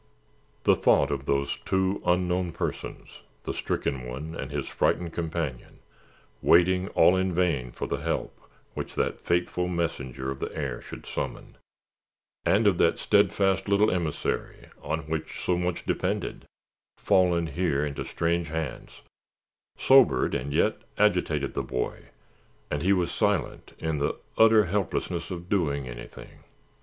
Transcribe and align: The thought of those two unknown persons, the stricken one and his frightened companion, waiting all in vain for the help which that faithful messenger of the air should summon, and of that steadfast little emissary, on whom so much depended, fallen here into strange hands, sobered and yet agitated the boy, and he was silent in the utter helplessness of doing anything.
The 0.63 0.75
thought 0.75 1.11
of 1.11 1.25
those 1.27 1.59
two 1.63 2.01
unknown 2.03 2.53
persons, 2.53 3.19
the 3.43 3.53
stricken 3.53 4.07
one 4.07 4.33
and 4.33 4.49
his 4.49 4.67
frightened 4.67 5.13
companion, 5.13 5.77
waiting 6.41 6.87
all 6.95 7.15
in 7.15 7.31
vain 7.35 7.71
for 7.71 7.85
the 7.87 7.97
help 7.99 8.35
which 8.73 8.95
that 8.95 9.19
faithful 9.21 9.67
messenger 9.67 10.31
of 10.31 10.39
the 10.39 10.51
air 10.57 10.81
should 10.81 11.05
summon, 11.05 11.55
and 12.43 12.65
of 12.65 12.79
that 12.79 12.97
steadfast 12.97 13.67
little 13.69 13.91
emissary, 13.91 14.69
on 14.81 15.03
whom 15.03 15.23
so 15.45 15.55
much 15.55 15.85
depended, 15.85 16.45
fallen 16.97 17.45
here 17.45 17.85
into 17.85 18.03
strange 18.03 18.47
hands, 18.47 19.03
sobered 19.77 20.33
and 20.33 20.51
yet 20.51 20.81
agitated 20.97 21.53
the 21.53 21.61
boy, 21.61 22.05
and 22.71 22.81
he 22.81 22.91
was 22.91 23.11
silent 23.11 23.73
in 23.77 23.99
the 23.99 24.15
utter 24.35 24.65
helplessness 24.65 25.29
of 25.29 25.47
doing 25.47 25.87
anything. 25.87 26.39